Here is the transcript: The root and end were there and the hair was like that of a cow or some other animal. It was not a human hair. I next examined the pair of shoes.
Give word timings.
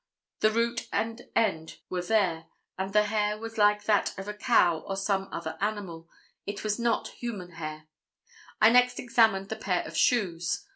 The 0.39 0.49
root 0.49 0.87
and 0.91 1.29
end 1.35 1.77
were 1.87 2.01
there 2.01 2.45
and 2.75 2.91
the 2.91 3.03
hair 3.03 3.37
was 3.37 3.59
like 3.59 3.83
that 3.83 4.17
of 4.17 4.27
a 4.27 4.33
cow 4.33 4.79
or 4.79 4.97
some 4.97 5.29
other 5.31 5.59
animal. 5.61 6.09
It 6.47 6.63
was 6.63 6.79
not 6.79 7.09
a 7.09 7.17
human 7.17 7.51
hair. 7.51 7.83
I 8.59 8.71
next 8.71 8.97
examined 8.97 9.49
the 9.49 9.57
pair 9.57 9.83
of 9.85 9.95
shoes. 9.95 10.65